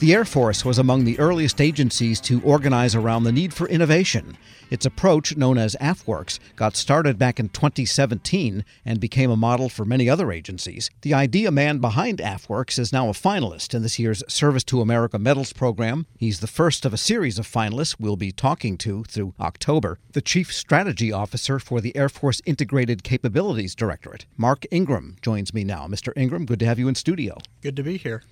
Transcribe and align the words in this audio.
The 0.00 0.14
Air 0.14 0.24
Force 0.24 0.64
was 0.64 0.78
among 0.78 1.04
the 1.04 1.18
earliest 1.18 1.60
agencies 1.60 2.22
to 2.22 2.40
organize 2.40 2.94
around 2.94 3.24
the 3.24 3.32
need 3.32 3.52
for 3.52 3.68
innovation. 3.68 4.38
Its 4.70 4.86
approach, 4.86 5.36
known 5.36 5.58
as 5.58 5.76
AFWERX, 5.78 6.38
got 6.56 6.74
started 6.74 7.18
back 7.18 7.38
in 7.38 7.50
2017 7.50 8.64
and 8.86 8.98
became 8.98 9.30
a 9.30 9.36
model 9.36 9.68
for 9.68 9.84
many 9.84 10.08
other 10.08 10.32
agencies. 10.32 10.88
The 11.02 11.12
idea 11.12 11.50
man 11.50 11.80
behind 11.80 12.16
AFWERX 12.18 12.78
is 12.78 12.94
now 12.94 13.10
a 13.10 13.12
finalist 13.12 13.74
in 13.74 13.82
this 13.82 13.98
year's 13.98 14.24
Service 14.26 14.64
to 14.64 14.80
America 14.80 15.18
Medals 15.18 15.52
program. 15.52 16.06
He's 16.16 16.40
the 16.40 16.46
first 16.46 16.86
of 16.86 16.94
a 16.94 16.96
series 16.96 17.38
of 17.38 17.46
finalists 17.46 17.96
we'll 18.00 18.16
be 18.16 18.32
talking 18.32 18.78
to 18.78 19.04
through 19.04 19.34
October. 19.38 19.98
The 20.12 20.22
Chief 20.22 20.50
Strategy 20.50 21.12
Officer 21.12 21.58
for 21.58 21.82
the 21.82 21.94
Air 21.94 22.08
Force 22.08 22.40
Integrated 22.46 23.02
Capabilities 23.02 23.74
Directorate, 23.74 24.24
Mark 24.38 24.64
Ingram, 24.70 25.16
joins 25.20 25.52
me 25.52 25.62
now. 25.62 25.86
Mr. 25.86 26.14
Ingram, 26.16 26.46
good 26.46 26.60
to 26.60 26.64
have 26.64 26.78
you 26.78 26.88
in 26.88 26.94
studio. 26.94 27.36
Good 27.60 27.76
to 27.76 27.82
be 27.82 27.98
here. 27.98 28.22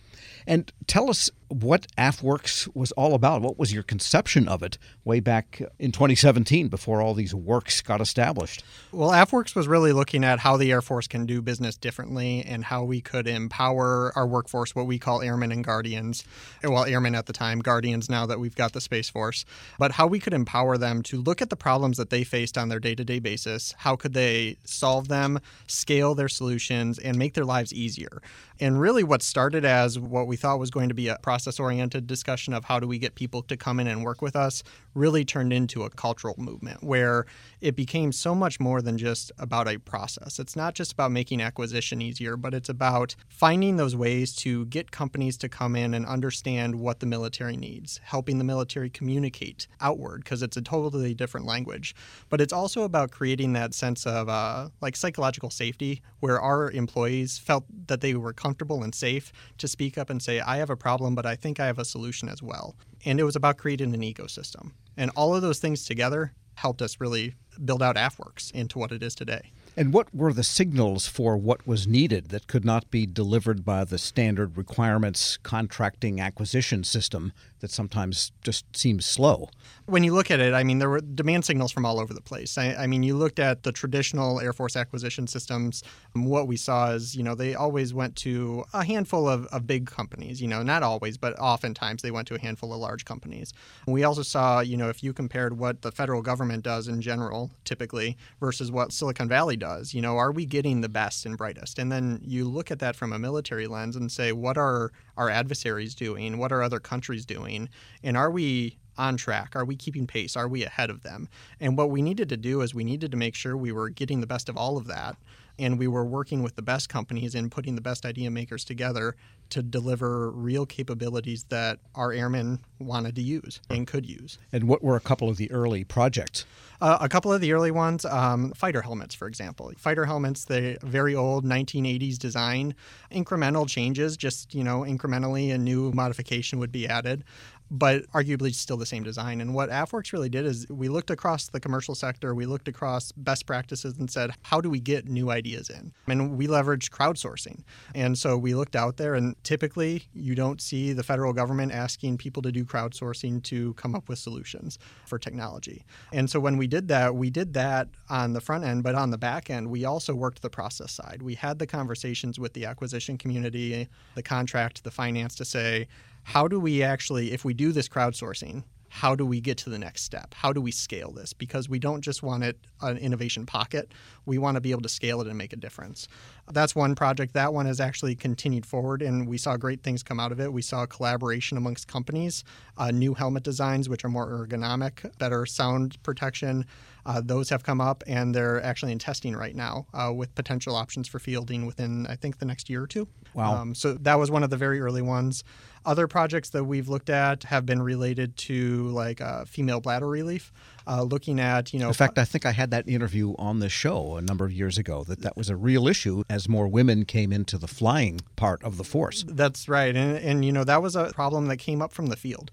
And 0.46 0.72
tell 0.86 1.10
us 1.10 1.30
what 1.48 1.86
AFWERX 1.96 2.74
was 2.74 2.92
all 2.92 3.14
about. 3.14 3.42
What 3.42 3.58
was 3.58 3.72
your 3.72 3.82
conception 3.82 4.48
of 4.48 4.62
it 4.62 4.76
way 5.04 5.20
back 5.20 5.62
in 5.78 5.92
2017 5.92 6.68
before 6.68 7.00
all 7.00 7.14
these 7.14 7.34
works 7.34 7.80
got 7.80 8.00
established? 8.00 8.62
Well, 8.92 9.10
AFWERX 9.10 9.54
was 9.54 9.66
really 9.66 9.92
looking 9.92 10.24
at 10.24 10.40
how 10.40 10.56
the 10.56 10.70
Air 10.70 10.82
Force 10.82 11.06
can 11.06 11.26
do 11.26 11.40
business 11.40 11.76
differently 11.76 12.44
and 12.46 12.64
how 12.64 12.84
we 12.84 13.00
could 13.00 13.26
empower 13.26 14.12
our 14.14 14.26
workforce, 14.26 14.74
what 14.74 14.86
we 14.86 14.98
call 14.98 15.22
airmen 15.22 15.52
and 15.52 15.64
guardians. 15.64 16.24
Well, 16.62 16.84
airmen 16.84 17.14
at 17.14 17.26
the 17.26 17.32
time, 17.32 17.60
guardians 17.60 18.10
now 18.10 18.26
that 18.26 18.40
we've 18.40 18.56
got 18.56 18.72
the 18.72 18.80
Space 18.80 19.08
Force, 19.08 19.44
but 19.78 19.92
how 19.92 20.06
we 20.06 20.20
could 20.20 20.34
empower 20.34 20.76
them 20.76 21.02
to 21.04 21.20
look 21.20 21.40
at 21.40 21.50
the 21.50 21.56
problems 21.56 21.96
that 21.96 22.10
they 22.10 22.24
faced 22.24 22.58
on 22.58 22.68
their 22.68 22.80
day 22.80 22.94
to 22.94 23.04
day 23.04 23.18
basis. 23.18 23.74
How 23.78 23.96
could 23.96 24.12
they 24.12 24.58
solve 24.64 25.08
them, 25.08 25.40
scale 25.66 26.14
their 26.14 26.28
solutions, 26.28 26.98
and 26.98 27.18
make 27.18 27.34
their 27.34 27.44
lives 27.44 27.72
easier? 27.72 28.20
And 28.60 28.80
really, 28.80 29.04
what 29.04 29.22
started 29.22 29.64
as 29.64 29.98
what 30.10 30.26
we 30.26 30.36
thought 30.36 30.58
was 30.58 30.70
going 30.70 30.88
to 30.88 30.94
be 30.94 31.08
a 31.08 31.18
process 31.18 31.58
oriented 31.60 32.06
discussion 32.06 32.54
of 32.54 32.64
how 32.64 32.80
do 32.80 32.86
we 32.86 32.98
get 32.98 33.14
people 33.14 33.42
to 33.42 33.56
come 33.56 33.80
in 33.80 33.86
and 33.86 34.04
work 34.04 34.22
with 34.22 34.36
us 34.36 34.62
really 34.94 35.24
turned 35.24 35.52
into 35.52 35.84
a 35.84 35.90
cultural 35.90 36.34
movement 36.38 36.82
where 36.82 37.26
it 37.60 37.76
became 37.76 38.12
so 38.12 38.34
much 38.34 38.58
more 38.60 38.80
than 38.82 38.98
just 38.98 39.30
about 39.38 39.68
a 39.68 39.78
process. 39.78 40.38
It's 40.38 40.56
not 40.56 40.74
just 40.74 40.92
about 40.92 41.12
making 41.12 41.40
acquisition 41.40 42.00
easier, 42.00 42.36
but 42.36 42.54
it's 42.54 42.68
about 42.68 43.14
finding 43.28 43.76
those 43.76 43.94
ways 43.94 44.34
to 44.36 44.66
get 44.66 44.90
companies 44.90 45.36
to 45.38 45.48
come 45.48 45.76
in 45.76 45.94
and 45.94 46.06
understand 46.06 46.74
what 46.74 47.00
the 47.00 47.06
military 47.06 47.56
needs, 47.56 48.00
helping 48.02 48.38
the 48.38 48.44
military 48.44 48.90
communicate 48.90 49.66
outward 49.80 50.24
because 50.24 50.42
it's 50.42 50.56
a 50.56 50.62
totally 50.62 51.14
different 51.14 51.46
language. 51.46 51.94
But 52.28 52.40
it's 52.40 52.52
also 52.52 52.82
about 52.82 53.10
creating 53.10 53.52
that 53.52 53.74
sense 53.74 54.06
of 54.06 54.28
uh, 54.28 54.68
like 54.80 54.96
psychological 54.96 55.50
safety 55.50 56.02
where 56.20 56.40
our 56.40 56.70
employees 56.70 57.38
felt 57.38 57.64
that 57.86 58.00
they 58.00 58.14
were 58.14 58.32
comfortable 58.32 58.82
and 58.82 58.94
safe 58.94 59.32
to 59.58 59.68
speak 59.68 59.97
up 59.98 60.10
and 60.10 60.22
say, 60.22 60.40
I 60.40 60.56
have 60.58 60.70
a 60.70 60.76
problem, 60.76 61.14
but 61.14 61.26
I 61.26 61.36
think 61.36 61.60
I 61.60 61.66
have 61.66 61.78
a 61.78 61.84
solution 61.84 62.28
as 62.28 62.42
well. 62.42 62.76
And 63.04 63.20
it 63.20 63.24
was 63.24 63.36
about 63.36 63.58
creating 63.58 63.94
an 63.94 64.00
ecosystem. 64.00 64.72
And 64.96 65.10
all 65.16 65.34
of 65.34 65.42
those 65.42 65.58
things 65.58 65.84
together 65.84 66.32
helped 66.54 66.82
us 66.82 67.00
really 67.00 67.34
build 67.64 67.82
out 67.82 67.96
AFWERX 67.96 68.52
into 68.52 68.78
what 68.78 68.92
it 68.92 69.02
is 69.02 69.14
today. 69.14 69.52
And 69.78 69.92
what 69.92 70.12
were 70.12 70.32
the 70.32 70.42
signals 70.42 71.06
for 71.06 71.36
what 71.36 71.64
was 71.64 71.86
needed 71.86 72.30
that 72.30 72.48
could 72.48 72.64
not 72.64 72.90
be 72.90 73.06
delivered 73.06 73.64
by 73.64 73.84
the 73.84 73.96
standard 73.96 74.56
requirements 74.56 75.36
contracting 75.44 76.20
acquisition 76.20 76.82
system 76.82 77.32
that 77.60 77.70
sometimes 77.70 78.32
just 78.42 78.64
seems 78.76 79.06
slow? 79.06 79.50
When 79.86 80.02
you 80.02 80.12
look 80.14 80.32
at 80.32 80.40
it, 80.40 80.52
I 80.52 80.64
mean, 80.64 80.78
there 80.78 80.90
were 80.90 81.00
demand 81.00 81.44
signals 81.44 81.70
from 81.70 81.86
all 81.86 82.00
over 82.00 82.12
the 82.12 82.20
place. 82.20 82.58
I, 82.58 82.74
I 82.74 82.86
mean, 82.88 83.04
you 83.04 83.16
looked 83.16 83.38
at 83.38 83.62
the 83.62 83.70
traditional 83.70 84.40
Air 84.40 84.52
Force 84.52 84.74
acquisition 84.74 85.28
systems. 85.28 85.84
Um, 86.16 86.24
what 86.24 86.48
we 86.48 86.56
saw 86.56 86.90
is, 86.90 87.14
you 87.14 87.22
know, 87.22 87.36
they 87.36 87.54
always 87.54 87.94
went 87.94 88.16
to 88.16 88.64
a 88.74 88.84
handful 88.84 89.28
of, 89.28 89.46
of 89.46 89.68
big 89.68 89.86
companies, 89.86 90.42
you 90.42 90.48
know, 90.48 90.62
not 90.64 90.82
always, 90.82 91.16
but 91.16 91.38
oftentimes 91.38 92.02
they 92.02 92.10
went 92.10 92.26
to 92.28 92.34
a 92.34 92.40
handful 92.40 92.72
of 92.74 92.80
large 92.80 93.04
companies. 93.04 93.52
We 93.86 94.02
also 94.02 94.22
saw, 94.22 94.58
you 94.58 94.76
know, 94.76 94.88
if 94.88 95.04
you 95.04 95.12
compared 95.12 95.56
what 95.56 95.82
the 95.82 95.92
federal 95.92 96.20
government 96.20 96.64
does 96.64 96.88
in 96.88 97.00
general, 97.00 97.52
typically, 97.64 98.16
versus 98.40 98.72
what 98.72 98.92
Silicon 98.92 99.28
Valley 99.28 99.56
does, 99.56 99.67
you 99.90 100.00
know, 100.00 100.16
are 100.16 100.32
we 100.32 100.46
getting 100.46 100.80
the 100.80 100.88
best 100.88 101.26
and 101.26 101.36
brightest? 101.36 101.78
And 101.78 101.90
then 101.90 102.20
you 102.24 102.44
look 102.44 102.70
at 102.70 102.78
that 102.80 102.96
from 102.96 103.12
a 103.12 103.18
military 103.18 103.66
lens 103.66 103.96
and 103.96 104.10
say, 104.10 104.32
what 104.32 104.56
are 104.56 104.92
our 105.16 105.30
adversaries 105.30 105.94
doing? 105.94 106.38
What 106.38 106.52
are 106.52 106.62
other 106.62 106.80
countries 106.80 107.24
doing? 107.24 107.68
And 108.02 108.16
are 108.16 108.30
we 108.30 108.78
on 108.96 109.16
track? 109.16 109.54
Are 109.54 109.64
we 109.64 109.76
keeping 109.76 110.06
pace? 110.06 110.36
Are 110.36 110.48
we 110.48 110.64
ahead 110.64 110.90
of 110.90 111.02
them? 111.02 111.28
And 111.60 111.78
what 111.78 111.90
we 111.90 112.02
needed 112.02 112.28
to 112.30 112.36
do 112.36 112.60
is 112.62 112.74
we 112.74 112.84
needed 112.84 113.10
to 113.12 113.16
make 113.16 113.34
sure 113.34 113.56
we 113.56 113.72
were 113.72 113.88
getting 113.88 114.20
the 114.20 114.26
best 114.26 114.48
of 114.48 114.56
all 114.56 114.76
of 114.76 114.86
that. 114.88 115.16
And 115.58 115.78
we 115.78 115.88
were 115.88 116.04
working 116.04 116.42
with 116.42 116.56
the 116.56 116.62
best 116.62 116.88
companies 116.88 117.34
and 117.34 117.50
putting 117.50 117.74
the 117.74 117.80
best 117.80 118.06
idea 118.06 118.30
makers 118.30 118.64
together 118.64 119.16
to 119.50 119.62
deliver 119.62 120.30
real 120.30 120.66
capabilities 120.66 121.44
that 121.48 121.78
our 121.94 122.12
airmen 122.12 122.60
wanted 122.78 123.16
to 123.16 123.22
use 123.22 123.60
and 123.70 123.86
could 123.86 124.06
use. 124.06 124.38
And 124.52 124.68
what 124.68 124.82
were 124.82 124.96
a 124.96 125.00
couple 125.00 125.28
of 125.28 125.36
the 125.36 125.50
early 125.50 125.84
projects? 125.84 126.44
Uh, 126.80 126.98
a 127.00 127.08
couple 127.08 127.32
of 127.32 127.40
the 127.40 127.52
early 127.52 127.70
ones, 127.70 128.04
um, 128.04 128.52
fighter 128.52 128.82
helmets, 128.82 129.14
for 129.14 129.26
example. 129.26 129.72
Fighter 129.76 130.04
helmets, 130.04 130.44
the 130.44 130.78
very 130.82 131.14
old 131.14 131.44
1980s 131.44 132.18
design, 132.18 132.74
incremental 133.10 133.68
changes, 133.68 134.16
just 134.16 134.54
you 134.54 134.62
know, 134.62 134.80
incrementally 134.80 135.52
a 135.52 135.58
new 135.58 135.90
modification 135.92 136.58
would 136.58 136.70
be 136.70 136.86
added 136.86 137.24
but 137.70 138.06
arguably 138.12 138.54
still 138.54 138.76
the 138.76 138.86
same 138.86 139.02
design. 139.02 139.40
And 139.40 139.54
what 139.54 139.70
AFWERX 139.70 140.12
really 140.12 140.28
did 140.28 140.46
is 140.46 140.66
we 140.68 140.88
looked 140.88 141.10
across 141.10 141.48
the 141.48 141.60
commercial 141.60 141.94
sector, 141.94 142.34
we 142.34 142.46
looked 142.46 142.68
across 142.68 143.12
best 143.12 143.46
practices 143.46 143.96
and 143.98 144.10
said, 144.10 144.32
how 144.42 144.60
do 144.60 144.70
we 144.70 144.80
get 144.80 145.06
new 145.06 145.30
ideas 145.30 145.70
in? 145.70 145.92
And 146.06 146.38
we 146.38 146.46
leveraged 146.46 146.90
crowdsourcing. 146.90 147.62
And 147.94 148.16
so 148.16 148.36
we 148.38 148.54
looked 148.54 148.76
out 148.76 148.96
there, 148.96 149.14
and 149.14 149.34
typically 149.44 150.04
you 150.14 150.34
don't 150.34 150.60
see 150.60 150.92
the 150.92 151.02
federal 151.02 151.32
government 151.32 151.72
asking 151.72 152.18
people 152.18 152.42
to 152.42 152.52
do 152.52 152.64
crowdsourcing 152.64 153.42
to 153.44 153.74
come 153.74 153.94
up 153.94 154.08
with 154.08 154.18
solutions 154.18 154.78
for 155.06 155.18
technology. 155.18 155.84
And 156.12 156.30
so 156.30 156.40
when 156.40 156.56
we 156.56 156.66
did 156.66 156.88
that, 156.88 157.14
we 157.14 157.30
did 157.30 157.52
that 157.54 157.88
on 158.08 158.32
the 158.32 158.40
front 158.40 158.64
end, 158.64 158.82
but 158.82 158.94
on 158.94 159.10
the 159.10 159.18
back 159.18 159.50
end, 159.50 159.70
we 159.70 159.84
also 159.84 160.14
worked 160.14 160.42
the 160.42 160.50
process 160.50 160.92
side. 160.92 161.22
We 161.22 161.34
had 161.34 161.58
the 161.58 161.66
conversations 161.66 162.38
with 162.38 162.54
the 162.54 162.64
acquisition 162.64 163.18
community, 163.18 163.88
the 164.14 164.22
contract, 164.22 164.84
the 164.84 164.90
finance 164.90 165.34
to 165.36 165.44
say, 165.44 165.88
how 166.28 166.46
do 166.46 166.60
we 166.60 166.82
actually, 166.82 167.32
if 167.32 167.42
we 167.42 167.54
do 167.54 167.72
this 167.72 167.88
crowdsourcing, 167.88 168.62
how 168.90 169.14
do 169.14 169.24
we 169.24 169.40
get 169.40 169.56
to 169.58 169.70
the 169.70 169.78
next 169.78 170.02
step? 170.02 170.34
How 170.34 170.52
do 170.52 170.60
we 170.60 170.70
scale 170.70 171.10
this? 171.10 171.32
Because 171.32 171.70
we 171.70 171.78
don't 171.78 172.02
just 172.02 172.22
want 172.22 172.44
it 172.44 172.58
an 172.82 172.98
innovation 172.98 173.46
pocket. 173.46 173.92
We 174.26 174.36
want 174.36 174.56
to 174.56 174.60
be 174.60 174.70
able 174.70 174.82
to 174.82 174.90
scale 174.90 175.22
it 175.22 175.26
and 175.26 175.38
make 175.38 175.54
a 175.54 175.56
difference. 175.56 176.06
That's 176.50 176.74
one 176.74 176.94
project. 176.94 177.32
That 177.32 177.54
one 177.54 177.64
has 177.64 177.80
actually 177.80 178.14
continued 178.14 178.66
forward, 178.66 179.00
and 179.00 179.26
we 179.26 179.38
saw 179.38 179.56
great 179.56 179.82
things 179.82 180.02
come 180.02 180.20
out 180.20 180.30
of 180.30 180.38
it. 180.38 180.52
We 180.52 180.60
saw 180.60 180.84
collaboration 180.84 181.56
amongst 181.56 181.88
companies, 181.88 182.44
uh, 182.76 182.90
new 182.90 183.14
helmet 183.14 183.42
designs, 183.42 183.88
which 183.88 184.04
are 184.04 184.08
more 184.10 184.28
ergonomic, 184.28 185.16
better 185.18 185.46
sound 185.46 186.02
protection. 186.02 186.66
Uh, 187.06 187.22
those 187.24 187.48
have 187.48 187.62
come 187.62 187.80
up, 187.80 188.04
and 188.06 188.34
they're 188.34 188.62
actually 188.62 188.92
in 188.92 188.98
testing 188.98 189.34
right 189.34 189.54
now 189.54 189.86
uh, 189.94 190.12
with 190.14 190.34
potential 190.34 190.74
options 190.76 191.08
for 191.08 191.18
fielding 191.18 191.64
within, 191.64 192.06
I 192.06 192.16
think, 192.16 192.38
the 192.38 192.44
next 192.44 192.68
year 192.68 192.82
or 192.82 192.86
two. 192.86 193.08
Wow. 193.34 193.54
Um, 193.54 193.74
so 193.74 193.94
that 193.94 194.18
was 194.18 194.30
one 194.30 194.42
of 194.42 194.50
the 194.50 194.56
very 194.56 194.80
early 194.80 195.02
ones. 195.02 195.42
Other 195.88 196.06
projects 196.06 196.50
that 196.50 196.64
we've 196.64 196.86
looked 196.86 197.08
at 197.08 197.44
have 197.44 197.64
been 197.64 197.80
related 197.80 198.36
to 198.36 198.88
like 198.88 199.22
uh, 199.22 199.46
female 199.46 199.80
bladder 199.80 200.06
relief, 200.06 200.52
uh, 200.86 201.00
looking 201.02 201.40
at 201.40 201.72
you 201.72 201.78
know. 201.78 201.88
In 201.88 201.94
fact, 201.94 202.18
I 202.18 202.26
think 202.26 202.44
I 202.44 202.50
had 202.50 202.70
that 202.72 202.86
interview 202.86 203.34
on 203.38 203.60
the 203.60 203.70
show 203.70 204.16
a 204.16 204.20
number 204.20 204.44
of 204.44 204.52
years 204.52 204.76
ago. 204.76 205.02
That 205.04 205.22
that 205.22 205.34
was 205.34 205.48
a 205.48 205.56
real 205.56 205.88
issue 205.88 206.24
as 206.28 206.46
more 206.46 206.68
women 206.68 207.06
came 207.06 207.32
into 207.32 207.56
the 207.56 207.66
flying 207.66 208.20
part 208.36 208.62
of 208.62 208.76
the 208.76 208.84
force. 208.84 209.24
That's 209.26 209.66
right, 209.66 209.96
and 209.96 210.18
and 210.18 210.44
you 210.44 210.52
know 210.52 210.64
that 210.64 210.82
was 210.82 210.94
a 210.94 211.10
problem 211.14 211.46
that 211.46 211.56
came 211.56 211.80
up 211.80 211.94
from 211.94 212.08
the 212.08 212.16
field, 212.16 212.50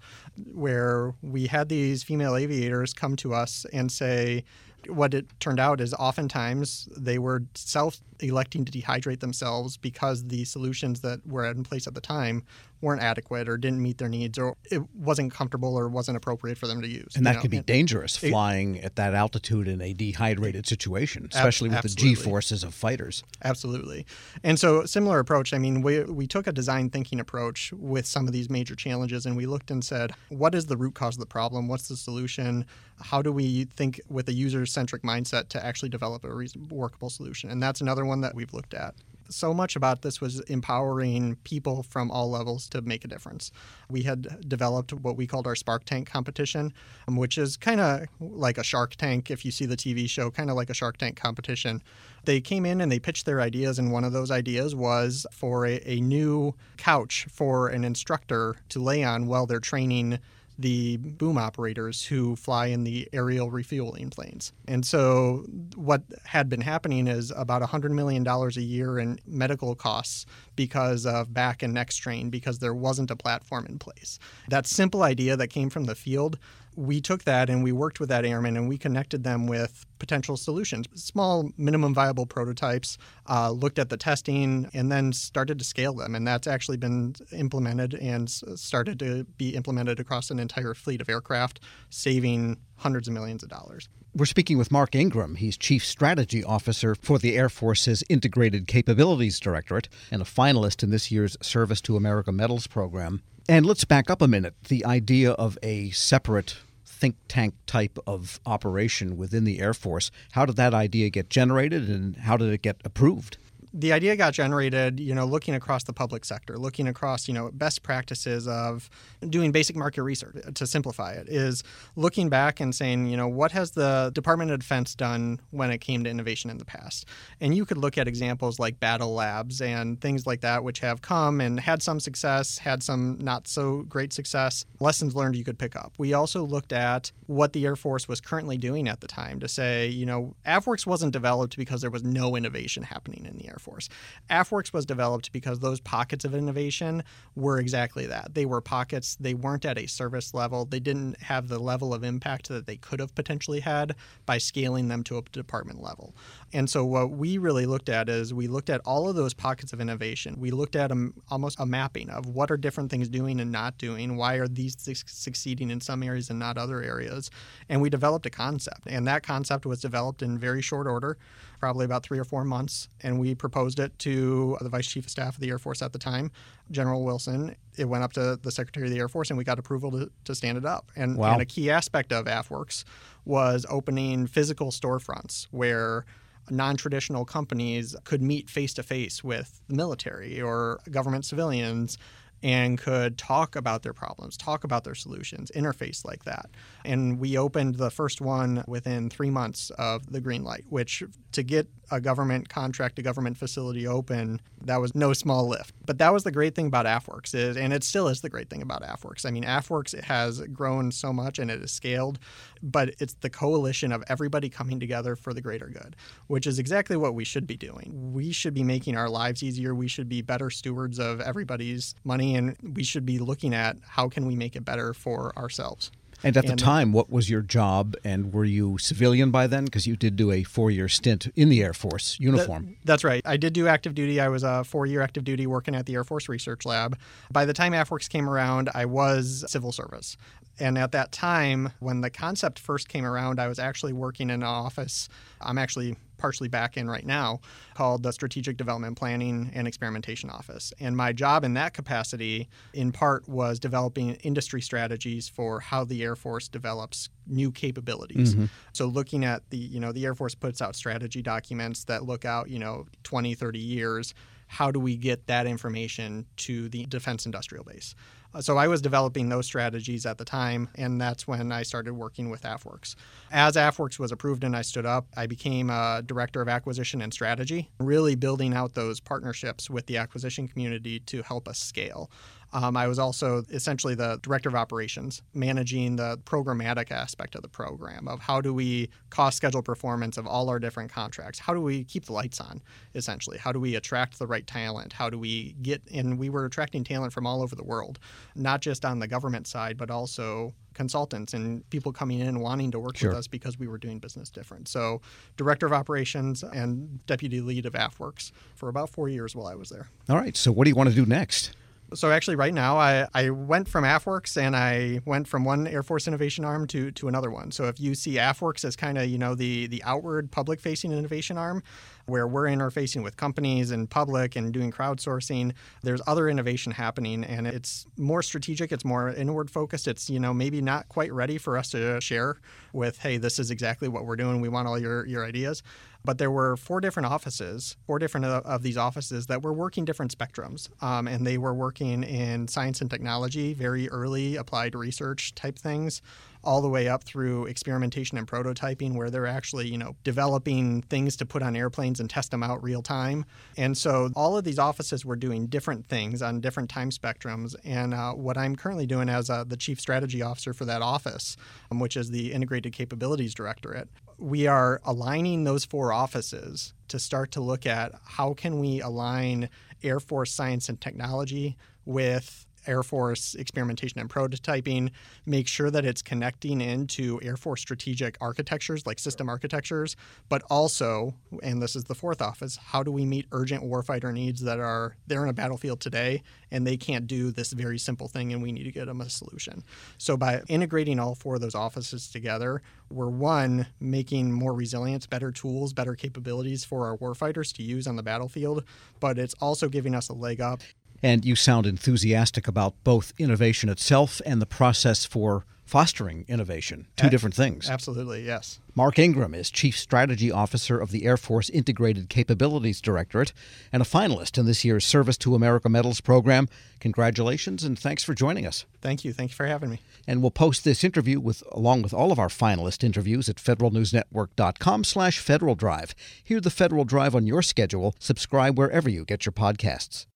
where 0.54 1.12
we 1.20 1.48
had 1.48 1.68
these 1.68 2.02
female 2.02 2.36
aviators 2.36 2.94
come 2.94 3.16
to 3.16 3.34
us 3.34 3.66
and 3.70 3.92
say 3.92 4.44
what 4.88 5.14
it 5.14 5.26
turned 5.40 5.60
out 5.60 5.80
is 5.80 5.94
oftentimes 5.94 6.88
they 6.96 7.18
were 7.18 7.42
self 7.54 8.00
electing 8.20 8.64
to 8.64 8.72
dehydrate 8.72 9.20
themselves 9.20 9.76
because 9.76 10.26
the 10.28 10.44
solutions 10.44 11.00
that 11.00 11.26
were 11.26 11.46
in 11.46 11.62
place 11.62 11.86
at 11.86 11.94
the 11.94 12.00
time 12.00 12.42
weren't 12.82 13.02
adequate 13.02 13.48
or 13.48 13.56
didn't 13.56 13.82
meet 13.82 13.98
their 13.98 14.08
needs 14.08 14.38
or 14.38 14.54
it 14.70 14.82
wasn't 14.94 15.32
comfortable 15.32 15.78
or 15.78 15.88
wasn't 15.88 16.16
appropriate 16.16 16.58
for 16.58 16.66
them 16.66 16.82
to 16.82 16.88
use. 16.88 17.16
And 17.16 17.24
that 17.26 17.36
know? 17.36 17.40
could 17.40 17.50
be 17.50 17.60
dangerous 17.60 18.22
it, 18.22 18.30
flying 18.30 18.80
at 18.80 18.96
that 18.96 19.14
altitude 19.14 19.66
in 19.66 19.80
a 19.80 19.94
dehydrated 19.94 20.66
situation, 20.66 21.28
especially 21.32 21.70
with 21.70 21.78
absolutely. 21.78 22.10
the 22.10 22.16
G 22.16 22.22
forces 22.22 22.62
of 22.62 22.74
fighters. 22.74 23.24
Absolutely. 23.42 24.06
And 24.42 24.58
so 24.58 24.84
similar 24.84 25.18
approach, 25.18 25.54
I 25.54 25.58
mean, 25.58 25.80
we, 25.80 26.04
we 26.04 26.26
took 26.26 26.46
a 26.46 26.52
design 26.52 26.90
thinking 26.90 27.18
approach 27.18 27.72
with 27.72 28.06
some 28.06 28.26
of 28.26 28.32
these 28.32 28.50
major 28.50 28.74
challenges 28.74 29.24
and 29.24 29.36
we 29.36 29.46
looked 29.46 29.70
and 29.70 29.82
said, 29.82 30.12
what 30.28 30.54
is 30.54 30.66
the 30.66 30.76
root 30.76 30.94
cause 30.94 31.14
of 31.14 31.20
the 31.20 31.26
problem? 31.26 31.68
What's 31.68 31.88
the 31.88 31.96
solution? 31.96 32.66
How 33.00 33.22
do 33.22 33.32
we 33.32 33.64
think 33.64 34.00
with 34.08 34.28
a 34.28 34.32
user 34.32 34.66
centric 34.76 35.02
mindset 35.02 35.48
to 35.48 35.64
actually 35.64 35.88
develop 35.88 36.22
a 36.22 36.34
reasonable, 36.34 36.76
workable 36.76 37.08
solution? 37.08 37.50
And 37.50 37.62
that's 37.62 37.80
another 37.80 38.04
one 38.04 38.20
that 38.20 38.34
we've 38.34 38.52
looked 38.52 38.74
at. 38.74 38.94
So 39.28 39.52
much 39.52 39.74
about 39.74 40.02
this 40.02 40.20
was 40.20 40.40
empowering 40.42 41.36
people 41.42 41.82
from 41.82 42.10
all 42.10 42.30
levels 42.30 42.68
to 42.68 42.80
make 42.82 43.04
a 43.04 43.08
difference. 43.08 43.50
We 43.90 44.02
had 44.02 44.48
developed 44.48 44.92
what 44.92 45.16
we 45.16 45.26
called 45.26 45.46
our 45.46 45.56
Spark 45.56 45.84
Tank 45.84 46.08
competition, 46.08 46.72
um, 47.08 47.16
which 47.16 47.38
is 47.38 47.56
kind 47.56 47.80
of 47.80 48.06
like 48.20 48.58
a 48.58 48.62
Shark 48.62 48.94
Tank, 48.94 49.30
if 49.30 49.44
you 49.44 49.50
see 49.50 49.66
the 49.66 49.76
TV 49.76 50.08
show, 50.08 50.30
kind 50.30 50.50
of 50.50 50.56
like 50.56 50.70
a 50.70 50.74
Shark 50.74 50.98
Tank 50.98 51.16
competition. 51.16 51.82
They 52.24 52.40
came 52.40 52.66
in 52.66 52.80
and 52.80 52.90
they 52.90 53.00
pitched 53.00 53.26
their 53.26 53.40
ideas, 53.40 53.78
and 53.78 53.90
one 53.90 54.04
of 54.04 54.12
those 54.12 54.30
ideas 54.30 54.74
was 54.74 55.26
for 55.32 55.66
a, 55.66 55.80
a 55.84 56.00
new 56.00 56.54
couch 56.76 57.26
for 57.30 57.68
an 57.68 57.84
instructor 57.84 58.56
to 58.68 58.78
lay 58.78 59.02
on 59.02 59.26
while 59.26 59.46
they're 59.46 59.58
training 59.58 60.20
the 60.58 60.96
boom 60.96 61.36
operators 61.36 62.04
who 62.04 62.36
fly 62.36 62.66
in 62.66 62.84
the 62.84 63.08
aerial 63.12 63.50
refueling 63.50 64.10
planes. 64.10 64.52
And 64.66 64.86
so, 64.86 65.44
what 65.74 66.02
had 66.24 66.48
been 66.48 66.60
happening 66.60 67.08
is 67.08 67.32
about 67.36 67.62
$100 67.62 67.90
million 67.90 68.26
a 68.26 68.48
year 68.60 68.98
in 68.98 69.18
medical 69.26 69.74
costs 69.74 70.26
because 70.54 71.04
of 71.04 71.34
back 71.34 71.62
and 71.62 71.74
neck 71.74 71.92
strain 71.92 72.30
because 72.30 72.58
there 72.58 72.74
wasn't 72.74 73.10
a 73.10 73.16
platform 73.16 73.66
in 73.66 73.78
place. 73.78 74.18
That 74.48 74.66
simple 74.66 75.02
idea 75.02 75.36
that 75.36 75.48
came 75.48 75.70
from 75.70 75.84
the 75.84 75.94
field 75.94 76.38
we 76.76 77.00
took 77.00 77.24
that 77.24 77.50
and 77.50 77.64
we 77.64 77.72
worked 77.72 77.98
with 77.98 78.08
that 78.10 78.24
airman 78.24 78.56
and 78.56 78.68
we 78.68 78.78
connected 78.78 79.24
them 79.24 79.46
with 79.46 79.86
potential 79.98 80.36
solutions, 80.36 80.86
small 80.94 81.50
minimum 81.56 81.94
viable 81.94 82.26
prototypes, 82.26 82.98
uh, 83.28 83.50
looked 83.50 83.78
at 83.78 83.88
the 83.88 83.96
testing, 83.96 84.68
and 84.74 84.92
then 84.92 85.12
started 85.12 85.58
to 85.58 85.64
scale 85.64 85.94
them. 85.94 86.14
And 86.14 86.26
that's 86.26 86.46
actually 86.46 86.76
been 86.76 87.14
implemented 87.32 87.94
and 87.94 88.30
started 88.30 88.98
to 89.00 89.24
be 89.38 89.56
implemented 89.56 89.98
across 89.98 90.30
an 90.30 90.38
entire 90.38 90.74
fleet 90.74 91.00
of 91.00 91.08
aircraft, 91.08 91.60
saving 91.88 92.58
hundreds 92.76 93.08
of 93.08 93.14
millions 93.14 93.42
of 93.42 93.48
dollars. 93.48 93.88
We're 94.14 94.26
speaking 94.26 94.56
with 94.56 94.70
Mark 94.70 94.94
Ingram. 94.94 95.34
He's 95.34 95.58
Chief 95.58 95.84
Strategy 95.84 96.42
Officer 96.42 96.94
for 96.94 97.18
the 97.18 97.36
Air 97.36 97.48
Force's 97.48 98.02
Integrated 98.08 98.66
Capabilities 98.66 99.38
Directorate 99.40 99.88
and 100.10 100.22
a 100.22 100.24
finalist 100.24 100.82
in 100.82 100.90
this 100.90 101.10
year's 101.10 101.36
Service 101.42 101.80
to 101.82 101.96
America 101.96 102.32
Medals 102.32 102.66
program. 102.66 103.22
And 103.48 103.64
let's 103.64 103.84
back 103.84 104.10
up 104.10 104.22
a 104.22 104.26
minute. 104.26 104.54
The 104.68 104.84
idea 104.84 105.32
of 105.32 105.58
a 105.62 105.90
separate 105.90 106.56
think 106.96 107.16
tank 107.28 107.54
type 107.66 107.98
of 108.06 108.40
operation 108.46 109.16
within 109.16 109.44
the 109.44 109.60
Air 109.60 109.74
Force. 109.74 110.10
How 110.32 110.46
did 110.46 110.56
that 110.56 110.74
idea 110.74 111.10
get 111.10 111.30
generated 111.30 111.88
and 111.88 112.16
how 112.16 112.36
did 112.36 112.52
it 112.52 112.62
get 112.62 112.80
approved? 112.84 113.38
The 113.78 113.92
idea 113.92 114.16
got 114.16 114.32
generated, 114.32 114.98
you 114.98 115.14
know, 115.14 115.26
looking 115.26 115.54
across 115.54 115.84
the 115.84 115.92
public 115.92 116.24
sector, 116.24 116.56
looking 116.56 116.88
across, 116.88 117.28
you 117.28 117.34
know, 117.34 117.50
best 117.52 117.82
practices 117.82 118.48
of 118.48 118.88
doing 119.28 119.52
basic 119.52 119.76
market 119.76 120.02
research 120.02 120.34
to 120.54 120.66
simplify 120.66 121.12
it 121.12 121.28
is 121.28 121.62
looking 121.94 122.30
back 122.30 122.58
and 122.58 122.74
saying, 122.74 123.06
you 123.06 123.18
know, 123.18 123.28
what 123.28 123.52
has 123.52 123.72
the 123.72 124.10
Department 124.14 124.50
of 124.50 124.60
Defense 124.60 124.94
done 124.94 125.40
when 125.50 125.70
it 125.70 125.78
came 125.78 126.02
to 126.04 126.10
innovation 126.10 126.48
in 126.48 126.56
the 126.56 126.64
past? 126.64 127.04
And 127.38 127.54
you 127.54 127.66
could 127.66 127.76
look 127.76 127.98
at 127.98 128.08
examples 128.08 128.58
like 128.58 128.80
battle 128.80 129.12
labs 129.12 129.60
and 129.60 130.00
things 130.00 130.26
like 130.26 130.40
that, 130.40 130.64
which 130.64 130.78
have 130.78 131.02
come 131.02 131.42
and 131.42 131.60
had 131.60 131.82
some 131.82 132.00
success, 132.00 132.56
had 132.56 132.82
some 132.82 133.18
not 133.20 133.46
so 133.46 133.82
great 133.82 134.14
success, 134.14 134.64
lessons 134.80 135.14
learned 135.14 135.36
you 135.36 135.44
could 135.44 135.58
pick 135.58 135.76
up. 135.76 135.92
We 135.98 136.14
also 136.14 136.44
looked 136.44 136.72
at 136.72 137.12
what 137.26 137.52
the 137.52 137.66
Air 137.66 137.76
Force 137.76 138.08
was 138.08 138.22
currently 138.22 138.56
doing 138.56 138.88
at 138.88 139.00
the 139.00 139.06
time 139.06 139.38
to 139.40 139.48
say, 139.48 139.88
you 139.88 140.06
know, 140.06 140.34
AFWERX 140.46 140.86
wasn't 140.86 141.12
developed 141.12 141.58
because 141.58 141.82
there 141.82 141.90
was 141.90 142.02
no 142.02 142.36
innovation 142.36 142.82
happening 142.82 143.26
in 143.26 143.36
the 143.36 143.48
Air 143.48 143.58
Force. 143.58 143.65
Force. 143.66 143.88
AFWERX 144.30 144.72
was 144.72 144.86
developed 144.86 145.32
because 145.32 145.58
those 145.58 145.80
pockets 145.80 146.24
of 146.24 146.34
innovation 146.34 147.02
were 147.34 147.58
exactly 147.58 148.06
that. 148.06 148.34
They 148.34 148.46
were 148.46 148.60
pockets, 148.60 149.16
they 149.18 149.34
weren't 149.34 149.64
at 149.64 149.76
a 149.76 149.88
service 149.88 150.32
level, 150.32 150.64
they 150.64 150.78
didn't 150.78 151.20
have 151.20 151.48
the 151.48 151.58
level 151.58 151.92
of 151.92 152.04
impact 152.04 152.48
that 152.48 152.66
they 152.66 152.76
could 152.76 153.00
have 153.00 153.12
potentially 153.16 153.60
had 153.60 153.96
by 154.24 154.38
scaling 154.38 154.86
them 154.86 155.02
to 155.04 155.18
a 155.18 155.22
department 155.22 155.82
level. 155.82 156.14
And 156.52 156.70
so 156.70 156.84
what 156.84 157.10
we 157.10 157.38
really 157.38 157.66
looked 157.66 157.88
at 157.88 158.08
is 158.08 158.32
we 158.32 158.46
looked 158.46 158.70
at 158.70 158.80
all 158.84 159.08
of 159.08 159.16
those 159.16 159.34
pockets 159.34 159.72
of 159.72 159.80
innovation. 159.80 160.38
We 160.38 160.52
looked 160.52 160.76
at 160.76 160.92
a, 160.92 161.10
almost 161.28 161.58
a 161.58 161.66
mapping 161.66 162.08
of 162.08 162.26
what 162.26 162.52
are 162.52 162.56
different 162.56 162.90
things 162.90 163.08
doing 163.08 163.40
and 163.40 163.50
not 163.50 163.78
doing, 163.78 164.16
why 164.16 164.36
are 164.36 164.46
these 164.46 164.76
succeeding 165.06 165.70
in 165.70 165.80
some 165.80 166.04
areas 166.04 166.30
and 166.30 166.38
not 166.38 166.56
other 166.56 166.82
areas, 166.82 167.30
and 167.68 167.82
we 167.82 167.90
developed 167.90 168.26
a 168.26 168.30
concept. 168.30 168.82
And 168.86 169.06
that 169.08 169.24
concept 169.24 169.66
was 169.66 169.80
developed 169.80 170.22
in 170.22 170.38
very 170.38 170.62
short 170.62 170.86
order 170.86 171.18
probably 171.58 171.84
about 171.84 172.02
three 172.02 172.18
or 172.18 172.24
four 172.24 172.44
months, 172.44 172.88
and 173.02 173.18
we 173.18 173.34
proposed 173.34 173.78
it 173.80 173.96
to 174.00 174.56
uh, 174.60 174.64
the 174.64 174.68
Vice 174.68 174.86
Chief 174.86 175.04
of 175.04 175.10
Staff 175.10 175.34
of 175.34 175.40
the 175.40 175.48
Air 175.48 175.58
Force 175.58 175.82
at 175.82 175.92
the 175.92 175.98
time, 175.98 176.30
General 176.70 177.04
Wilson. 177.04 177.54
It 177.76 177.86
went 177.86 178.04
up 178.04 178.12
to 178.14 178.38
the 178.40 178.50
Secretary 178.50 178.86
of 178.86 178.92
the 178.92 178.98
Air 178.98 179.08
Force, 179.08 179.30
and 179.30 179.38
we 179.38 179.44
got 179.44 179.58
approval 179.58 179.90
to, 179.92 180.10
to 180.24 180.34
stand 180.34 180.58
it 180.58 180.64
up. 180.64 180.90
And, 180.96 181.16
wow. 181.16 181.32
and 181.32 181.42
a 181.42 181.46
key 181.46 181.70
aspect 181.70 182.12
of 182.12 182.26
AFWERX 182.26 182.84
was 183.24 183.66
opening 183.68 184.26
physical 184.26 184.70
storefronts 184.70 185.46
where 185.50 186.04
non-traditional 186.50 187.24
companies 187.24 187.96
could 188.04 188.22
meet 188.22 188.48
face 188.48 188.72
to 188.74 188.82
face 188.82 189.24
with 189.24 189.60
the 189.68 189.74
military 189.74 190.40
or 190.40 190.80
government 190.90 191.24
civilians 191.24 191.98
and 192.42 192.78
could 192.78 193.18
talk 193.18 193.56
about 193.56 193.82
their 193.82 193.92
problems, 193.92 194.36
talk 194.36 194.64
about 194.64 194.84
their 194.84 194.94
solutions, 194.94 195.50
interface 195.54 196.04
like 196.04 196.24
that. 196.24 196.50
And 196.84 197.18
we 197.18 197.36
opened 197.36 197.76
the 197.76 197.90
first 197.90 198.20
one 198.20 198.62
within 198.66 199.10
three 199.10 199.30
months 199.30 199.70
of 199.70 200.12
the 200.12 200.20
green 200.20 200.44
light, 200.44 200.64
which 200.68 201.02
to 201.32 201.42
get 201.42 201.68
a 201.90 202.00
government 202.00 202.48
contract, 202.48 202.98
a 202.98 203.02
government 203.02 203.36
facility 203.36 203.86
open, 203.86 204.40
that 204.62 204.80
was 204.80 204.94
no 204.94 205.12
small 205.12 205.46
lift. 205.46 205.72
But 205.84 205.98
that 205.98 206.12
was 206.12 206.24
the 206.24 206.32
great 206.32 206.54
thing 206.54 206.66
about 206.66 206.86
AFWERX 206.86 207.34
is, 207.34 207.56
and 207.56 207.72
it 207.72 207.84
still 207.84 208.08
is 208.08 208.20
the 208.20 208.28
great 208.28 208.50
thing 208.50 208.62
about 208.62 208.82
AFWERX. 208.82 209.24
I 209.24 209.30
mean, 209.30 209.44
AFWERX 209.44 210.02
has 210.02 210.40
grown 210.52 210.90
so 210.90 211.12
much 211.12 211.38
and 211.38 211.50
it 211.50 211.60
has 211.60 211.70
scaled, 211.70 212.18
but 212.62 212.94
it's 212.98 213.14
the 213.14 213.30
coalition 213.30 213.92
of 213.92 214.02
everybody 214.08 214.48
coming 214.48 214.80
together 214.80 215.14
for 215.14 215.32
the 215.32 215.40
greater 215.40 215.68
good, 215.68 215.94
which 216.26 216.46
is 216.46 216.58
exactly 216.58 216.96
what 216.96 217.14
we 217.14 217.24
should 217.24 217.46
be 217.46 217.56
doing. 217.56 218.12
We 218.12 218.32
should 218.32 218.54
be 218.54 218.64
making 218.64 218.96
our 218.96 219.08
lives 219.08 219.42
easier. 219.42 219.74
We 219.74 219.88
should 219.88 220.08
be 220.08 220.22
better 220.22 220.50
stewards 220.50 220.98
of 220.98 221.20
everybody's 221.20 221.94
money, 222.02 222.25
and 222.34 222.56
we 222.74 222.82
should 222.82 223.06
be 223.06 223.18
looking 223.18 223.54
at 223.54 223.76
how 223.86 224.08
can 224.08 224.26
we 224.26 224.34
make 224.34 224.56
it 224.56 224.64
better 224.64 224.92
for 224.92 225.36
ourselves. 225.36 225.90
And 226.22 226.36
at 226.36 226.46
the 226.46 226.56
time, 226.56 226.92
what 226.92 227.10
was 227.10 227.28
your 227.28 227.42
job? 227.42 227.94
And 228.02 228.32
were 228.32 228.44
you 228.44 228.78
civilian 228.78 229.30
by 229.30 229.46
then? 229.46 229.66
Because 229.66 229.86
you 229.86 229.96
did 229.96 230.16
do 230.16 230.32
a 230.32 230.42
four 230.42 230.70
year 230.70 230.88
stint 230.88 231.28
in 231.36 231.50
the 231.50 231.62
Air 231.62 231.74
Force 231.74 232.18
uniform. 232.18 232.66
That, 232.66 232.76
that's 232.84 233.04
right. 233.04 233.22
I 233.24 233.36
did 233.36 233.52
do 233.52 233.68
active 233.68 233.94
duty. 233.94 234.20
I 234.20 234.28
was 234.28 234.42
a 234.42 234.64
four 234.64 234.86
year 234.86 235.02
active 235.02 235.24
duty 235.24 235.46
working 235.46 235.74
at 235.74 235.86
the 235.86 235.94
Air 235.94 236.04
Force 236.04 236.28
Research 236.28 236.64
Lab. 236.64 236.98
By 237.30 237.44
the 237.44 237.52
time 237.52 237.72
AFWERX 237.72 238.08
came 238.08 238.28
around, 238.28 238.70
I 238.74 238.86
was 238.86 239.44
civil 239.48 239.72
service. 239.72 240.16
And 240.58 240.78
at 240.78 240.92
that 240.92 241.12
time, 241.12 241.72
when 241.80 242.00
the 242.00 242.08
concept 242.08 242.58
first 242.58 242.88
came 242.88 243.04
around, 243.04 243.38
I 243.38 243.46
was 243.46 243.58
actually 243.58 243.92
working 243.92 244.30
in 244.30 244.36
an 244.36 244.42
office. 244.42 245.08
I'm 245.40 245.58
actually 245.58 245.96
partially 246.18 246.48
back 246.48 246.76
in 246.76 246.88
right 246.88 247.04
now 247.06 247.40
called 247.74 248.02
the 248.02 248.12
Strategic 248.12 248.56
Development 248.56 248.96
Planning 248.96 249.50
and 249.54 249.66
Experimentation 249.68 250.30
Office. 250.30 250.72
And 250.80 250.96
my 250.96 251.12
job 251.12 251.44
in 251.44 251.54
that 251.54 251.74
capacity, 251.74 252.48
in 252.72 252.92
part, 252.92 253.28
was 253.28 253.58
developing 253.58 254.14
industry 254.16 254.62
strategies 254.62 255.28
for 255.28 255.60
how 255.60 255.84
the 255.84 256.02
Air 256.02 256.16
Force 256.16 256.48
develops 256.48 257.08
new 257.26 257.50
capabilities. 257.50 258.34
Mm-hmm. 258.34 258.46
So 258.72 258.86
looking 258.86 259.24
at 259.24 259.48
the, 259.50 259.58
you 259.58 259.80
know, 259.80 259.92
the 259.92 260.04
Air 260.04 260.14
Force 260.14 260.34
puts 260.34 260.62
out 260.62 260.76
strategy 260.76 261.22
documents 261.22 261.84
that 261.84 262.04
look 262.04 262.24
out, 262.24 262.48
you 262.48 262.58
know, 262.58 262.86
20, 263.02 263.34
30 263.34 263.58
years. 263.58 264.14
How 264.46 264.70
do 264.70 264.80
we 264.80 264.96
get 264.96 265.26
that 265.26 265.46
information 265.46 266.26
to 266.36 266.68
the 266.68 266.86
defense 266.86 267.26
industrial 267.26 267.64
base? 267.64 267.94
Uh, 268.34 268.40
so 268.40 268.56
I 268.56 268.68
was 268.68 268.82
developing 268.82 269.28
those 269.28 269.46
strategies 269.46 270.04
at 270.04 270.18
the 270.18 270.24
time, 270.24 270.68
and 270.74 271.00
that's 271.00 271.26
when 271.26 271.52
I 271.52 271.62
started 271.62 271.94
working 271.94 272.28
with 272.28 272.42
AFWERX. 272.42 272.94
As 273.30 273.56
AFWERX 273.56 273.98
was 273.98 274.12
approved 274.12 274.44
and 274.44 274.54
I 274.54 274.62
stood 274.62 274.86
up, 274.86 275.06
I 275.16 275.26
became 275.26 275.70
a 275.70 276.02
director 276.04 276.42
of 276.42 276.48
acquisition 276.48 277.00
and 277.00 277.12
strategy, 277.12 277.70
really 277.78 278.14
building 278.14 278.54
out 278.54 278.74
those 278.74 279.00
partnerships 279.00 279.70
with 279.70 279.86
the 279.86 279.96
acquisition 279.96 280.48
community 280.48 281.00
to 281.00 281.22
help 281.22 281.48
us 281.48 281.58
scale. 281.58 282.10
Um, 282.56 282.74
I 282.74 282.86
was 282.86 282.98
also 282.98 283.44
essentially 283.50 283.94
the 283.94 284.18
director 284.22 284.48
of 284.48 284.54
operations, 284.54 285.20
managing 285.34 285.96
the 285.96 286.16
programmatic 286.24 286.90
aspect 286.90 287.34
of 287.34 287.42
the 287.42 287.48
program 287.48 288.08
of 288.08 288.18
how 288.18 288.40
do 288.40 288.54
we 288.54 288.88
cost 289.10 289.36
schedule 289.36 289.60
performance 289.60 290.16
of 290.16 290.26
all 290.26 290.48
our 290.48 290.58
different 290.58 290.90
contracts? 290.90 291.38
How 291.38 291.52
do 291.52 291.60
we 291.60 291.84
keep 291.84 292.06
the 292.06 292.14
lights 292.14 292.40
on, 292.40 292.62
essentially? 292.94 293.36
How 293.36 293.52
do 293.52 293.60
we 293.60 293.74
attract 293.74 294.18
the 294.18 294.26
right 294.26 294.46
talent? 294.46 294.94
How 294.94 295.10
do 295.10 295.18
we 295.18 295.52
get, 295.60 295.82
and 295.92 296.18
we 296.18 296.30
were 296.30 296.46
attracting 296.46 296.82
talent 296.82 297.12
from 297.12 297.26
all 297.26 297.42
over 297.42 297.54
the 297.54 297.62
world, 297.62 297.98
not 298.34 298.62
just 298.62 298.86
on 298.86 299.00
the 299.00 299.06
government 299.06 299.46
side, 299.46 299.76
but 299.76 299.90
also 299.90 300.54
consultants 300.72 301.34
and 301.34 301.68
people 301.68 301.92
coming 301.92 302.20
in 302.20 302.40
wanting 302.40 302.70
to 302.70 302.78
work 302.78 302.96
sure. 302.96 303.10
with 303.10 303.18
us 303.18 303.26
because 303.26 303.58
we 303.58 303.68
were 303.68 303.76
doing 303.76 303.98
business 303.98 304.30
different. 304.30 304.66
So, 304.66 305.02
director 305.36 305.66
of 305.66 305.74
operations 305.74 306.42
and 306.42 307.04
deputy 307.04 307.42
lead 307.42 307.66
of 307.66 307.74
AFWERX 307.74 308.32
for 308.54 308.70
about 308.70 308.88
four 308.88 309.10
years 309.10 309.36
while 309.36 309.46
I 309.46 309.54
was 309.56 309.68
there. 309.68 309.90
All 310.08 310.16
right. 310.16 310.34
So, 310.34 310.50
what 310.52 310.64
do 310.64 310.70
you 310.70 310.74
want 310.74 310.88
to 310.88 310.94
do 310.94 311.04
next? 311.04 311.54
So 311.94 312.10
actually, 312.10 312.36
right 312.36 312.52
now, 312.52 312.76
I, 312.76 313.06
I 313.14 313.30
went 313.30 313.68
from 313.68 313.84
AFWERX 313.84 314.36
and 314.40 314.56
I 314.56 315.00
went 315.04 315.28
from 315.28 315.44
one 315.44 315.66
Air 315.66 315.82
Force 315.82 316.08
innovation 316.08 316.44
arm 316.44 316.66
to, 316.68 316.90
to 316.90 317.08
another 317.08 317.30
one. 317.30 317.52
So 317.52 317.64
if 317.64 317.78
you 317.78 317.94
see 317.94 318.14
AFWERX 318.14 318.64
as 318.64 318.74
kind 318.74 318.98
of 318.98 319.08
you 319.08 319.18
know 319.18 319.34
the 319.34 319.66
the 319.68 319.82
outward 319.84 320.30
public 320.32 320.60
facing 320.60 320.92
innovation 320.92 321.38
arm, 321.38 321.62
where 322.06 322.26
we're 322.26 322.44
interfacing 322.44 323.02
with 323.02 323.16
companies 323.16 323.70
and 323.70 323.90
public 323.90 324.36
and 324.36 324.52
doing 324.52 324.70
crowdsourcing. 324.70 325.52
There's 325.82 326.00
other 326.06 326.28
innovation 326.28 326.72
happening 326.72 327.24
and 327.24 327.46
it's 327.46 327.86
more 327.96 328.22
strategic, 328.22 328.72
it's 328.72 328.84
more 328.84 329.10
inward 329.10 329.50
focused. 329.50 329.88
It's, 329.88 330.08
you 330.08 330.20
know, 330.20 330.32
maybe 330.32 330.60
not 330.60 330.88
quite 330.88 331.12
ready 331.12 331.38
for 331.38 331.58
us 331.58 331.70
to 331.70 332.00
share 332.00 332.38
with, 332.72 332.98
hey, 332.98 333.16
this 333.16 333.38
is 333.38 333.50
exactly 333.50 333.88
what 333.88 334.04
we're 334.06 334.16
doing. 334.16 334.40
We 334.40 334.48
want 334.48 334.68
all 334.68 334.78
your, 334.78 335.06
your 335.06 335.24
ideas. 335.24 335.62
But 336.04 336.18
there 336.18 336.30
were 336.30 336.56
four 336.56 336.80
different 336.80 337.08
offices, 337.08 337.76
four 337.84 337.98
different 337.98 338.26
of, 338.26 338.62
these 338.62 338.76
offices 338.76 339.26
that 339.26 339.42
were 339.42 339.52
working 339.52 339.84
different 339.84 340.16
spectrums. 340.16 340.68
Um, 340.80 341.08
and 341.08 341.26
they 341.26 341.36
were 341.36 341.52
working 341.52 342.04
in 342.04 342.46
science 342.46 342.80
and 342.80 342.88
technology, 342.88 343.54
very 343.54 343.88
early 343.88 344.36
applied 344.36 344.76
research 344.76 345.34
type 345.34 345.58
things 345.58 346.02
all 346.46 346.62
the 346.62 346.68
way 346.68 346.88
up 346.88 347.04
through 347.04 347.46
experimentation 347.46 348.16
and 348.16 348.26
prototyping 348.26 348.94
where 348.94 349.10
they're 349.10 349.26
actually, 349.26 349.68
you 349.68 349.76
know, 349.76 349.96
developing 350.04 350.82
things 350.82 351.16
to 351.16 351.26
put 351.26 351.42
on 351.42 351.56
airplanes 351.56 352.00
and 352.00 352.08
test 352.08 352.30
them 352.30 352.42
out 352.42 352.62
real 352.62 352.82
time. 352.82 353.24
And 353.56 353.76
so 353.76 354.10
all 354.14 354.38
of 354.38 354.44
these 354.44 354.58
offices 354.58 355.04
were 355.04 355.16
doing 355.16 355.48
different 355.48 355.86
things 355.86 356.22
on 356.22 356.40
different 356.40 356.70
time 356.70 356.90
spectrums. 356.90 357.54
And 357.64 357.92
uh, 357.92 358.12
what 358.12 358.38
I'm 358.38 358.54
currently 358.56 358.86
doing 358.86 359.08
as 359.08 359.28
uh, 359.28 359.44
the 359.44 359.56
chief 359.56 359.80
strategy 359.80 360.22
officer 360.22 360.54
for 360.54 360.64
that 360.64 360.82
office, 360.82 361.36
um, 361.70 361.80
which 361.80 361.96
is 361.96 362.10
the 362.10 362.32
Integrated 362.32 362.72
Capabilities 362.72 363.34
Directorate, 363.34 363.88
we 364.18 364.46
are 364.46 364.80
aligning 364.84 365.44
those 365.44 365.64
four 365.64 365.92
offices 365.92 366.72
to 366.88 366.98
start 366.98 367.32
to 367.32 367.40
look 367.40 367.66
at 367.66 367.92
how 368.04 368.32
can 368.32 368.60
we 368.60 368.80
align 368.80 369.50
Air 369.82 370.00
Force 370.00 370.32
science 370.32 370.68
and 370.68 370.80
technology 370.80 371.56
with 371.84 372.46
Air 372.66 372.82
Force 372.82 373.34
experimentation 373.34 374.00
and 374.00 374.10
prototyping, 374.10 374.90
make 375.24 375.48
sure 375.48 375.70
that 375.70 375.84
it's 375.84 376.02
connecting 376.02 376.60
into 376.60 377.20
Air 377.22 377.36
Force 377.36 377.60
strategic 377.60 378.16
architectures 378.20 378.86
like 378.86 378.98
system 378.98 379.28
architectures, 379.28 379.96
but 380.28 380.42
also, 380.50 381.14
and 381.42 381.62
this 381.62 381.76
is 381.76 381.84
the 381.84 381.94
fourth 381.94 382.20
office, 382.22 382.56
how 382.56 382.82
do 382.82 382.90
we 382.90 383.04
meet 383.04 383.26
urgent 383.32 383.62
warfighter 383.62 384.12
needs 384.12 384.40
that 384.42 384.58
are 384.58 384.96
they're 385.06 385.22
in 385.22 385.28
a 385.28 385.32
battlefield 385.32 385.80
today 385.80 386.22
and 386.50 386.66
they 386.66 386.76
can't 386.76 387.06
do 387.06 387.30
this 387.30 387.52
very 387.52 387.78
simple 387.78 388.08
thing 388.08 388.32
and 388.32 388.42
we 388.42 388.52
need 388.52 388.64
to 388.64 388.72
get 388.72 388.86
them 388.86 389.00
a 389.00 389.10
solution. 389.10 389.62
So 389.98 390.16
by 390.16 390.42
integrating 390.48 390.98
all 390.98 391.14
four 391.14 391.36
of 391.36 391.40
those 391.40 391.54
offices 391.54 392.08
together, 392.08 392.62
we're 392.90 393.08
one 393.08 393.66
making 393.80 394.32
more 394.32 394.52
resilience, 394.54 395.06
better 395.06 395.32
tools, 395.32 395.72
better 395.72 395.94
capabilities 395.94 396.64
for 396.64 396.86
our 396.86 396.96
warfighters 396.96 397.54
to 397.56 397.62
use 397.62 397.86
on 397.86 397.96
the 397.96 398.02
battlefield, 398.02 398.64
but 399.00 399.18
it's 399.18 399.34
also 399.40 399.68
giving 399.68 399.94
us 399.94 400.08
a 400.08 400.12
leg 400.12 400.40
up 400.40 400.62
and 401.02 401.24
you 401.24 401.36
sound 401.36 401.66
enthusiastic 401.66 402.48
about 402.48 402.74
both 402.84 403.12
innovation 403.18 403.68
itself 403.68 404.20
and 404.24 404.40
the 404.40 404.46
process 404.46 405.04
for 405.04 405.44
fostering 405.66 406.24
innovation. 406.28 406.86
Two 406.96 407.10
different 407.10 407.34
things. 407.34 407.68
Absolutely, 407.68 408.22
yes. 408.22 408.60
Mark 408.74 408.98
Ingram 408.98 409.34
is 409.34 409.50
Chief 409.50 409.76
Strategy 409.76 410.30
Officer 410.30 410.78
of 410.78 410.92
the 410.92 411.04
Air 411.04 411.16
Force 411.16 411.50
Integrated 411.50 412.08
Capabilities 412.08 412.80
Directorate 412.80 413.32
and 413.72 413.82
a 413.82 413.86
finalist 413.86 414.38
in 414.38 414.46
this 414.46 414.64
year's 414.64 414.86
Service 414.86 415.18
to 415.18 415.34
America 415.34 415.68
Medals 415.68 416.00
program. 416.00 416.48
Congratulations 416.78 417.64
and 417.64 417.76
thanks 417.76 418.04
for 418.04 418.14
joining 418.14 418.46
us. 418.46 418.64
Thank 418.80 419.04
you. 419.04 419.12
Thank 419.12 419.32
you 419.32 419.34
for 419.34 419.46
having 419.46 419.70
me. 419.70 419.80
And 420.06 420.22
we'll 420.22 420.30
post 420.30 420.62
this 420.62 420.84
interview 420.84 421.18
with 421.18 421.42
along 421.50 421.82
with 421.82 421.92
all 421.92 422.12
of 422.12 422.18
our 422.18 422.28
finalist 422.28 422.84
interviews 422.84 423.28
at 423.28 423.36
federalnewsnetwork.com 423.36 424.84
slash 424.84 425.18
Federal 425.18 425.56
Drive. 425.56 425.94
Hear 426.22 426.40
the 426.40 426.50
Federal 426.50 426.84
Drive 426.84 427.16
on 427.16 427.26
your 427.26 427.42
schedule. 427.42 427.94
Subscribe 427.98 428.56
wherever 428.56 428.88
you 428.88 429.04
get 429.04 429.26
your 429.26 429.32
podcasts. 429.32 430.06